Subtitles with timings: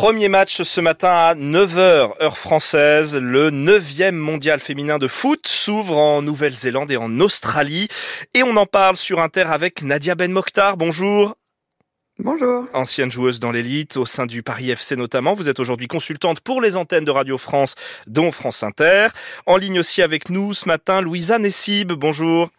[0.00, 3.16] Premier match ce matin à 9h, heure française.
[3.16, 7.88] Le 9e mondial féminin de foot s'ouvre en Nouvelle-Zélande et en Australie.
[8.32, 10.76] Et on en parle sur Inter avec Nadia Ben Mokhtar.
[10.76, 11.34] Bonjour.
[12.20, 12.68] Bonjour.
[12.74, 15.34] Ancienne joueuse dans l'élite, au sein du Paris FC notamment.
[15.34, 17.74] Vous êtes aujourd'hui consultante pour les antennes de Radio France,
[18.06, 19.08] dont France Inter.
[19.46, 21.90] En ligne aussi avec nous ce matin, Louisa Nessib.
[21.90, 22.50] Bonjour.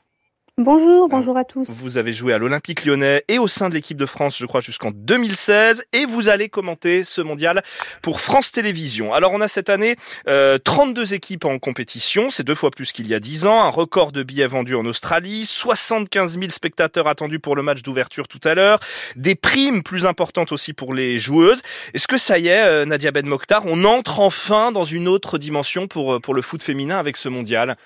[0.61, 1.69] Bonjour, bonjour à tous.
[1.69, 4.59] Vous avez joué à l'Olympique lyonnais et au sein de l'équipe de France, je crois,
[4.59, 5.85] jusqu'en 2016.
[5.93, 7.63] Et vous allez commenter ce mondial
[8.01, 9.13] pour France Télévisions.
[9.13, 9.95] Alors, on a cette année
[10.27, 12.29] euh, 32 équipes en compétition.
[12.29, 13.63] C'est deux fois plus qu'il y a 10 ans.
[13.63, 15.45] Un record de billets vendus en Australie.
[15.45, 18.81] 75 000 spectateurs attendus pour le match d'ouverture tout à l'heure.
[19.15, 21.61] Des primes plus importantes aussi pour les joueuses.
[21.93, 25.37] Est-ce que ça y est, euh, Nadia Ben Mokhtar, on entre enfin dans une autre
[25.37, 27.77] dimension pour, euh, pour le foot féminin avec ce mondial?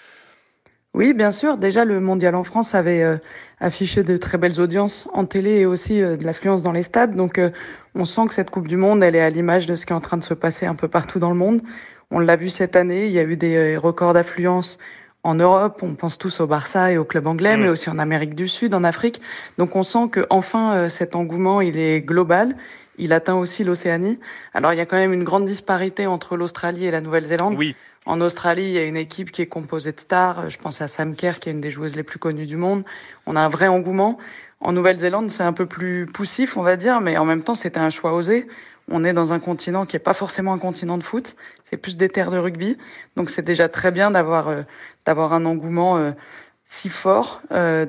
[0.93, 1.57] Oui, bien sûr.
[1.57, 3.17] Déjà, le mondial en France avait euh,
[3.59, 7.15] affiché de très belles audiences en télé et aussi euh, de l'affluence dans les stades.
[7.15, 7.49] Donc, euh,
[7.95, 9.95] on sent que cette Coupe du Monde, elle est à l'image de ce qui est
[9.95, 11.63] en train de se passer un peu partout dans le monde.
[12.11, 13.07] On l'a vu cette année.
[13.07, 14.77] Il y a eu des records d'affluence
[15.23, 15.79] en Europe.
[15.81, 18.75] On pense tous au Barça et au club anglais, mais aussi en Amérique du Sud,
[18.75, 19.19] en Afrique.
[19.57, 22.55] Donc, on sent que enfin cet engouement, il est global.
[22.97, 24.19] Il atteint aussi l'Océanie.
[24.53, 27.55] Alors, il y a quand même une grande disparité entre l'Australie et la Nouvelle-Zélande.
[27.57, 27.75] Oui.
[28.05, 30.49] En Australie, il y a une équipe qui est composée de stars.
[30.49, 32.83] Je pense à Sam Kerr, qui est une des joueuses les plus connues du monde.
[33.25, 34.17] On a un vrai engouement.
[34.59, 37.79] En Nouvelle-Zélande, c'est un peu plus poussif, on va dire, mais en même temps, c'était
[37.79, 38.47] un choix osé.
[38.89, 41.97] On est dans un continent qui est pas forcément un continent de foot, c'est plus
[41.97, 42.77] des terres de rugby.
[43.15, 44.63] Donc c'est déjà très bien d'avoir euh,
[45.05, 46.11] d'avoir un engouement euh,
[46.65, 47.41] si fort.
[47.51, 47.85] Euh,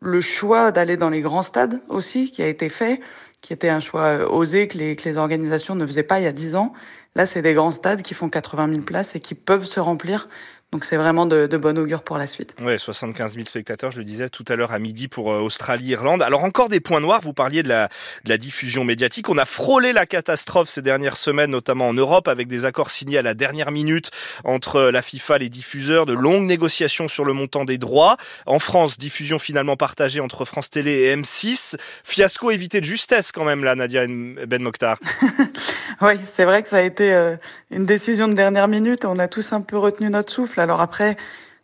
[0.00, 3.00] le choix d'aller dans les grands stades aussi, qui a été fait,
[3.44, 6.26] qui était un choix osé que les, que les organisations ne faisaient pas il y
[6.26, 6.72] a dix ans.
[7.14, 10.28] Là, c'est des grands stades qui font 80 000 places et qui peuvent se remplir.
[10.74, 12.52] Donc c'est vraiment de, de bon augure pour la suite.
[12.60, 16.20] Ouais, 75 000 spectateurs, je le disais tout à l'heure à midi pour euh, Australie-Irlande.
[16.20, 17.86] Alors encore des points noirs, vous parliez de la,
[18.24, 19.28] de la diffusion médiatique.
[19.28, 23.18] On a frôlé la catastrophe ces dernières semaines, notamment en Europe, avec des accords signés
[23.18, 24.10] à la dernière minute
[24.42, 28.16] entre la FIFA et les diffuseurs, de longues négociations sur le montant des droits.
[28.44, 31.76] En France, diffusion finalement partagée entre France Télé et M6.
[32.02, 34.98] Fiasco évité de justesse quand même là, Nadia Ben Mokhtar.
[36.00, 37.36] oui, c'est vrai que ça a été euh,
[37.70, 39.04] une décision de dernière minute.
[39.04, 40.60] On a tous un peu retenu notre souffle.
[40.60, 41.16] Alors après,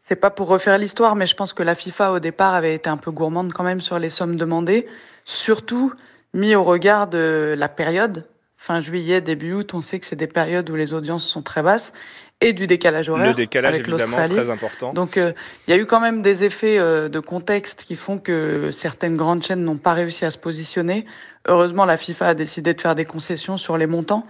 [0.02, 2.88] c'est pas pour refaire l'histoire, mais je pense que la FIFA au départ avait été
[2.88, 4.86] un peu gourmande quand même sur les sommes demandées,
[5.24, 5.92] surtout
[6.34, 8.26] mis au regard de la période.
[8.56, 11.62] Fin juillet, début août, on sait que c'est des périodes où les audiences sont très
[11.62, 11.92] basses
[12.40, 13.28] et du décalage horaire.
[13.28, 14.92] Le décalage avec évidemment très important.
[14.92, 15.32] Donc euh,
[15.66, 19.16] il y a eu quand même des effets euh, de contexte qui font que certaines
[19.16, 21.06] grandes chaînes n'ont pas réussi à se positionner.
[21.46, 24.26] Heureusement, la FIFA a décidé de faire des concessions sur les montants.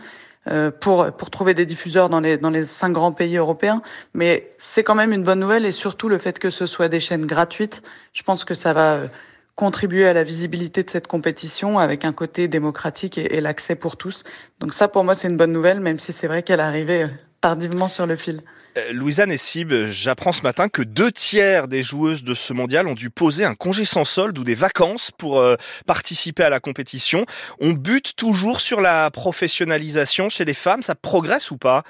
[0.49, 3.83] Euh, pour pour trouver des diffuseurs dans les dans les cinq grands pays européens.
[4.15, 6.99] Mais c'est quand même une bonne nouvelle et surtout le fait que ce soit des
[6.99, 7.83] chaînes gratuites.
[8.15, 9.09] Je pense que ça va euh,
[9.55, 14.25] contribuer à la visibilité de cette compétition avec un côté démocratique et, l'accès pour tous.
[14.59, 17.03] Donc ça, pour moi, c'est une bonne nouvelle, même si c'est vrai qu'elle est arrivée
[17.03, 17.09] euh,
[17.41, 18.43] tardivement sur le fil.
[18.77, 22.95] Euh, Louisa Nessib, j'apprends ce matin que deux tiers des joueuses de ce mondial ont
[22.95, 25.57] dû poser un congé sans solde ou des vacances pour euh,
[25.87, 27.25] participer à la compétition.
[27.61, 31.83] On bute toujours sur la professionnalisation chez les femmes, ça progresse ou pas?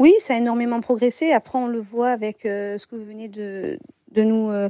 [0.00, 1.32] Oui, ça a énormément progressé.
[1.32, 3.78] Après, on le voit avec euh, ce que vous venez de,
[4.12, 4.68] de nous, euh,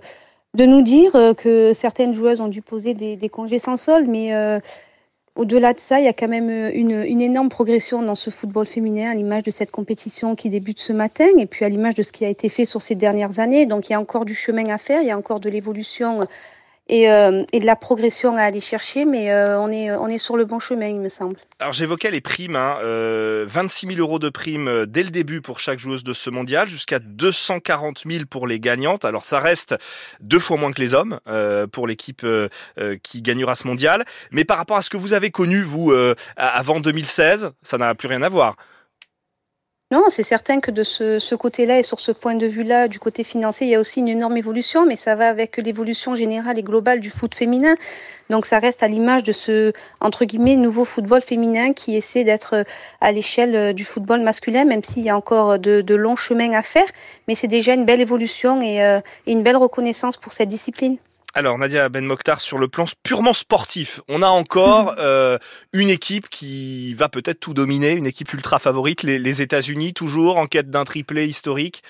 [0.54, 4.06] de nous dire, euh, que certaines joueuses ont dû poser des, des congés sans solde,
[4.08, 4.60] mais euh,
[5.36, 8.30] au-delà de ça, il y a quand même euh, une, une, énorme progression dans ce
[8.30, 11.94] football féminin à l'image de cette compétition qui débute ce matin et puis à l'image
[11.94, 13.66] de ce qui a été fait sur ces dernières années.
[13.66, 16.26] Donc il y a encore du chemin à faire, il y a encore de l'évolution
[16.88, 20.18] et, euh, et, de la progression à aller chercher, mais euh, on, est, on est
[20.18, 21.36] sur le bon chemin, il me semble.
[21.58, 25.40] Alors j'évoquais les primes, hein, euh, 26 000 euros de primes euh, dès le début
[25.40, 29.06] pour chaque joueuse de ce mondial, jusqu'à 240 000 pour les gagnantes.
[29.06, 29.74] Alors ça reste
[30.20, 31.20] deux fois moins que les hommes
[31.72, 32.26] pour l'équipe
[33.02, 35.92] qui gagnera ce mondial, mais par rapport à ce que vous avez connu, vous,
[36.36, 38.56] avant 2016, ça n'a plus rien à voir.
[39.90, 43.22] Non, c'est certain que de ce, côté-là et sur ce point de vue-là, du côté
[43.22, 46.62] financier, il y a aussi une énorme évolution, mais ça va avec l'évolution générale et
[46.62, 47.76] globale du foot féminin.
[48.30, 52.64] Donc ça reste à l'image de ce, entre guillemets, nouveau football féminin qui essaie d'être
[53.02, 56.62] à l'échelle du football masculin, même s'il y a encore de, de, longs chemins à
[56.62, 56.86] faire.
[57.28, 60.96] Mais c'est déjà une belle évolution et, euh, et une belle reconnaissance pour cette discipline.
[61.36, 65.36] Alors Nadia Ben Mokhtar, sur le plan purement sportif, on a encore euh,
[65.72, 70.38] une équipe qui va peut-être tout dominer, une équipe ultra favorite, les, les États-Unis, toujours
[70.38, 71.82] en quête d'un triplé historique.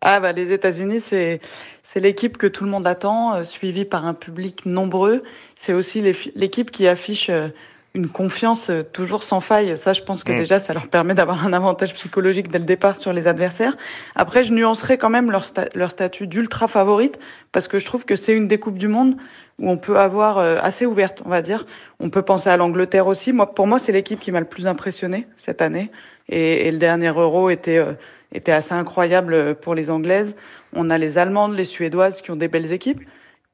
[0.00, 1.40] Ah bah les États-Unis, c'est
[1.82, 5.22] c'est l'équipe que tout le monde attend, euh, suivie par un public nombreux.
[5.54, 6.00] C'est aussi
[6.34, 7.48] l'équipe qui affiche euh,
[7.94, 9.78] une confiance euh, toujours sans faille.
[9.78, 10.36] Ça, je pense que mm.
[10.36, 13.76] déjà, ça leur permet d'avoir un avantage psychologique dès le départ sur les adversaires.
[14.16, 15.44] Après, je nuancerai quand même leur,
[15.74, 17.18] leur statut d'ultra favorite
[17.52, 19.16] parce que je trouve que c'est une des coupes du monde
[19.60, 21.66] où on peut avoir euh, assez ouverte, on va dire.
[22.00, 23.32] On peut penser à l'Angleterre aussi.
[23.32, 25.92] Moi, pour moi, c'est l'équipe qui m'a le plus impressionné cette année.
[26.28, 27.92] Et, et le dernier Euro était euh,
[28.32, 30.34] était assez incroyable pour les Anglaises.
[30.72, 33.00] On a les Allemandes, les Suédoises qui ont des belles équipes.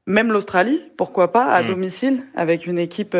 [0.07, 1.67] Même l'Australie, pourquoi pas, à mm.
[1.67, 3.15] domicile, avec une équipe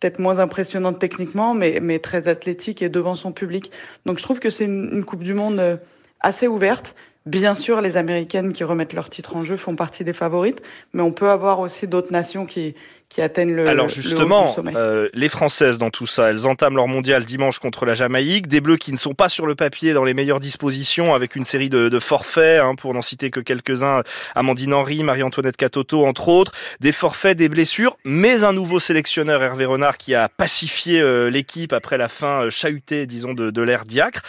[0.00, 3.70] peut-être moins impressionnante techniquement, mais, mais très athlétique et devant son public.
[4.06, 5.76] Donc je trouve que c'est une, une Coupe du Monde euh,
[6.20, 6.96] assez ouverte.
[7.26, 10.62] Bien sûr, les Américaines qui remettent leur titre en jeu font partie des favorites,
[10.94, 12.74] mais on peut avoir aussi d'autres nations qui,
[13.10, 17.24] qui atteignent le Alors justement, euh, les Françaises dans tout ça, elles entament leur mondial
[17.24, 20.14] dimanche contre la Jamaïque, des Bleus qui ne sont pas sur le papier dans les
[20.14, 24.04] meilleures dispositions, avec une série de, de forfaits, hein, pour n'en citer que quelques-uns,
[24.36, 29.64] Amandine Henry, Marie-Antoinette Catoto, entre autres, des forfaits, des blessures, mais un nouveau sélectionneur, Hervé
[29.64, 33.86] Renard, qui a pacifié euh, l'équipe après la fin euh, chahutée, disons, de, de l'ère
[33.86, 34.22] Diacre.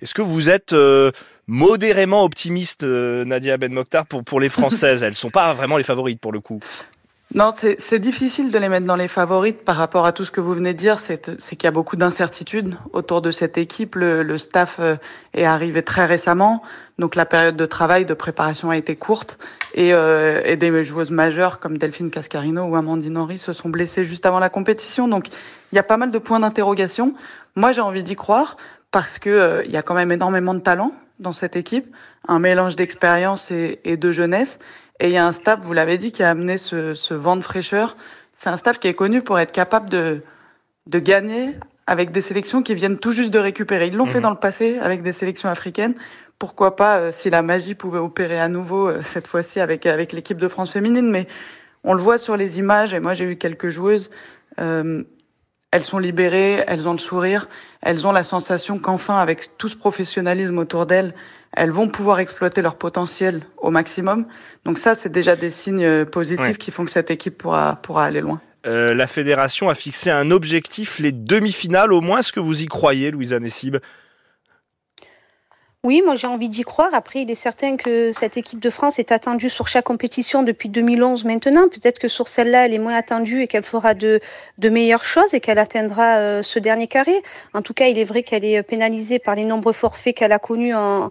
[0.00, 1.10] Est-ce que vous êtes euh,
[1.46, 5.02] modérément optimiste, Nadia Ben Mokhtar, pour, pour les Françaises?
[5.02, 6.60] Elles sont pas vraiment les favorites pour le coup.
[7.34, 10.42] Non, c'est difficile de les mettre dans les favorites par rapport à tout ce que
[10.42, 11.00] vous venez de dire.
[11.00, 13.94] C'est qu'il y a beaucoup d'incertitudes autour de cette équipe.
[13.94, 14.96] Le, staff euh,
[15.32, 16.62] est arrivé très récemment,
[16.98, 19.38] donc la période de travail, de préparation a été courte.
[19.74, 24.26] Et, euh, des joueuses majeures comme Delphine Cascarino ou Amandine Henry se sont blessées juste
[24.26, 25.08] avant la compétition.
[25.08, 25.28] Donc
[25.72, 27.14] il y a pas mal de points d'interrogation.
[27.56, 28.58] Moi, j'ai envie d'y croire
[28.90, 30.92] parce que euh, il y a quand même énormément de talent
[31.22, 31.94] dans cette équipe,
[32.28, 34.58] un mélange d'expérience et, et de jeunesse.
[35.00, 37.36] Et il y a un staff, vous l'avez dit, qui a amené ce, ce vent
[37.36, 37.96] de fraîcheur.
[38.34, 40.22] C'est un staff qui est connu pour être capable de,
[40.86, 43.88] de gagner avec des sélections qui viennent tout juste de récupérer.
[43.88, 44.24] Ils l'ont fait mhm.
[44.24, 45.94] dans le passé avec des sélections africaines.
[46.38, 50.12] Pourquoi pas euh, si la magie pouvait opérer à nouveau euh, cette fois-ci avec avec
[50.12, 51.26] l'équipe de France féminine Mais
[51.84, 52.94] on le voit sur les images.
[52.94, 54.10] Et moi, j'ai eu quelques joueuses.
[54.60, 55.02] Euh,
[55.72, 57.48] elles sont libérées, elles ont le sourire,
[57.80, 61.14] elles ont la sensation qu'enfin, avec tout ce professionnalisme autour d'elles,
[61.56, 64.26] elles vont pouvoir exploiter leur potentiel au maximum.
[64.64, 68.04] Donc ça, c'est déjà des signes euh, positifs qui font que cette équipe pourra, pourra
[68.04, 68.40] aller loin.
[68.64, 72.20] Euh, la fédération a fixé un objectif, les demi-finales au moins.
[72.20, 73.78] Est-ce que vous y croyez, Louisa Nessib?
[75.84, 76.94] Oui, moi j'ai envie d'y croire.
[76.94, 80.68] Après, il est certain que cette équipe de France est attendue sur chaque compétition depuis
[80.68, 81.68] 2011 maintenant.
[81.68, 84.20] Peut-être que sur celle-là, elle est moins attendue et qu'elle fera de,
[84.62, 87.20] meilleures choses et qu'elle atteindra euh, ce dernier carré.
[87.52, 90.38] En tout cas, il est vrai qu'elle est pénalisée par les nombreux forfaits qu'elle a
[90.38, 91.10] connus en,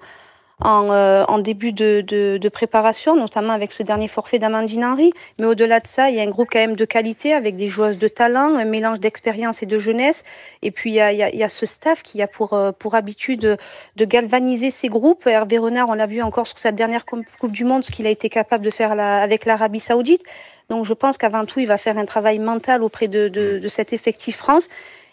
[0.62, 5.12] en, euh, en début de, de, de, préparation, notamment avec ce dernier forfait d'Amandine Henry.
[5.40, 7.68] Mais au-delà de ça, il y a un groupe quand même de qualité avec des
[7.68, 10.24] joueuses de talent, un mélange d'expérience et de jeunesse.
[10.62, 12.72] Et puis il y a, y a, y a ce staff qui a pour, euh,
[12.72, 13.58] pour habitude
[13.96, 15.26] de, galvaniser ces groupes.
[15.28, 18.10] Hervé Renard, on l'a vu encore sur sa dernière Coupe du Monde, ce qu'il a
[18.10, 20.24] été capable de faire avec l'Arabie Saoudite.
[20.70, 23.68] Donc je pense qu'avant tout, il va faire un travail mental auprès de, de, de
[23.68, 24.70] cet effectif France.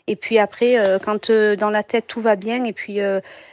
[0.08, 3.00] Et puis après, euh, quand dans la tête tout va bien, et puis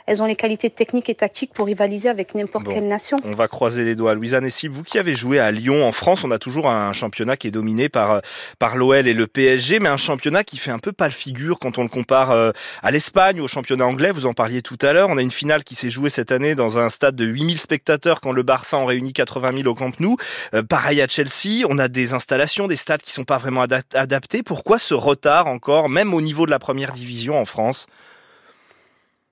[0.07, 3.19] elles ont les qualités techniques et tactiques pour rivaliser avec n'importe quelle nation.
[3.23, 4.13] On va croiser les doigts.
[4.13, 7.37] Louisa Nessib, vous qui avez joué à Lyon, en France, on a toujours un championnat
[7.37, 8.21] qui est dominé par,
[8.59, 11.59] par l'OL et le PSG, mais un championnat qui fait un peu pas le figure
[11.59, 12.51] quand on le compare euh,
[12.83, 14.11] à l'Espagne ou au championnat anglais.
[14.11, 15.09] Vous en parliez tout à l'heure.
[15.09, 18.21] On a une finale qui s'est jouée cette année dans un stade de 8000 spectateurs
[18.21, 20.17] quand le Barça en réunit 80 000 au Camp Nou.
[20.53, 24.43] Euh, pareil à Chelsea, on a des installations, des stades qui sont pas vraiment adaptés.
[24.43, 27.87] Pourquoi ce retard encore, même au niveau de la première division en France?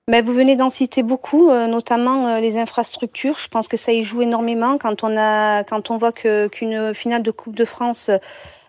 [0.06, 3.38] Ben, vous venez d'en citer beaucoup, euh, notamment euh, les infrastructures.
[3.38, 7.22] Je pense que ça y joue énormément quand on a, quand on voit qu'une finale
[7.22, 8.10] de Coupe de France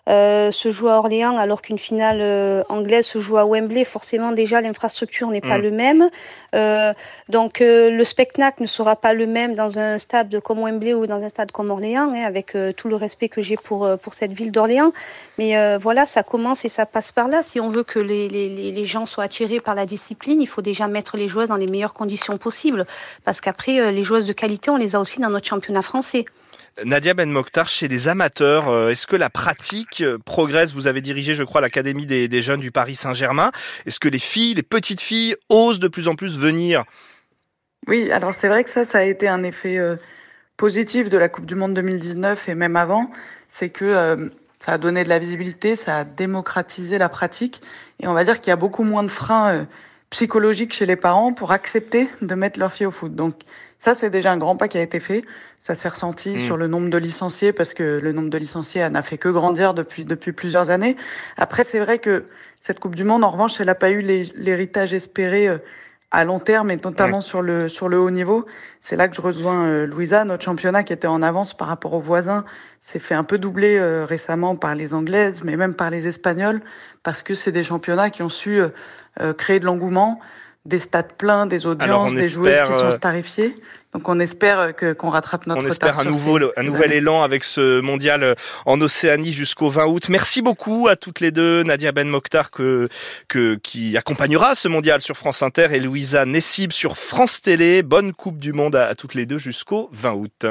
[0.07, 4.31] euh, se joue à Orléans alors qu'une finale euh, anglaise se joue à Wembley, forcément
[4.31, 5.61] déjà l'infrastructure n'est pas mm.
[5.61, 6.09] le même.
[6.53, 6.93] Euh,
[7.27, 11.07] donc euh, le spectacle ne sera pas le même dans un stade comme Wembley ou
[11.07, 14.33] dans un stade comme Orléans, hein, avec tout le respect que j'ai pour pour cette
[14.33, 14.93] ville d'Orléans.
[15.37, 17.43] Mais voilà, ça commence et ça passe par là.
[17.43, 20.61] Si on veut que les, les, les gens soient attirés par la discipline, il faut
[20.61, 22.85] déjà mettre les joueuses dans les meilleures conditions possibles,
[23.23, 26.25] parce qu'après les joueuses de qualité, on les a aussi dans notre championnat français.
[26.83, 30.73] Nadia Ben Mokhtar, chez les amateurs, euh, est-ce que la pratique euh, progresse?
[30.73, 33.51] Vous avez dirigé, je crois, l'Académie des, jeunes du Paris Saint-Germain.
[33.85, 36.83] Est-ce que les filles, les petites filles, osent de plus en plus venir?
[37.87, 39.95] Oui, alors c'est vrai que ça, ça a été un effet euh,
[40.57, 43.09] positif de la Coupe du Monde 2019 et même avant.
[43.47, 47.61] C'est que ça a donné de la visibilité, ça a démocratisé la pratique.
[48.01, 49.65] Et on va dire qu'il y a beaucoup moins de freins
[50.09, 53.15] psychologiques chez les parents pour accepter de mettre leur fille au foot.
[53.15, 53.35] Donc
[53.79, 55.23] ça, c'est déjà un grand pas qui a été fait.
[55.59, 56.39] Ça s'est ressenti mm.
[56.39, 59.73] sur le nombre de licenciés parce que le nombre de licenciés n'a fait que grandir
[59.73, 60.95] depuis depuis plusieurs années.
[61.37, 62.25] Après, c'est vrai que
[62.59, 65.57] cette Coupe du Monde, en revanche, elle n'a pas eu l'héritage espéré euh,
[66.11, 68.45] à long terme et notamment sur le sur le haut niveau.
[68.79, 71.93] C'est là que je rejoins euh, Louisa, notre championnat qui était en avance par rapport
[71.93, 72.45] aux voisins,
[72.79, 76.61] s'est fait un peu doubler euh, récemment par les anglaises, mais même par les espagnols
[77.03, 78.59] parce que c'est des championnats qui ont su
[79.37, 80.19] créer de l'engouement,
[80.65, 83.55] des stades pleins, des audiences, des joueuses qui sont starifiées.
[83.93, 87.45] Donc on espère que qu'on rattrape notre On espère un nouveau un nouvel élan avec
[87.45, 90.09] ce mondial en Océanie jusqu'au 20 août.
[90.09, 92.89] Merci beaucoup à toutes les deux, Nadia Ben Mokhtar que,
[93.29, 97.83] que qui accompagnera ce mondial sur France Inter et Louisa Nessib sur France Télé.
[97.83, 100.45] Bonne Coupe du monde à toutes les deux jusqu'au 20 août.